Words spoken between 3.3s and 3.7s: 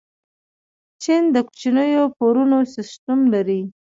لري.